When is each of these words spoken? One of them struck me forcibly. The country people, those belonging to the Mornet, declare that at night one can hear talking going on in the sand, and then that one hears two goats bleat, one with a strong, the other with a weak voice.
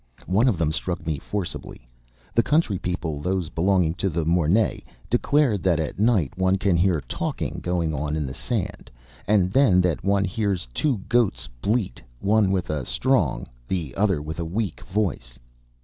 One 0.25 0.47
of 0.47 0.57
them 0.57 0.71
struck 0.71 1.05
me 1.05 1.19
forcibly. 1.19 1.87
The 2.33 2.41
country 2.41 2.79
people, 2.79 3.21
those 3.21 3.49
belonging 3.49 3.93
to 4.01 4.09
the 4.09 4.25
Mornet, 4.25 4.81
declare 5.11 5.59
that 5.59 5.79
at 5.79 5.99
night 5.99 6.35
one 6.35 6.57
can 6.57 6.75
hear 6.75 7.01
talking 7.01 7.59
going 7.61 7.93
on 7.93 8.15
in 8.15 8.25
the 8.25 8.33
sand, 8.33 8.89
and 9.27 9.51
then 9.53 9.79
that 9.81 10.03
one 10.03 10.25
hears 10.25 10.67
two 10.73 11.01
goats 11.07 11.47
bleat, 11.61 12.01
one 12.19 12.49
with 12.49 12.71
a 12.71 12.83
strong, 12.83 13.45
the 13.67 13.93
other 13.93 14.23
with 14.23 14.39
a 14.39 14.43
weak 14.43 14.81
voice. 14.87 15.37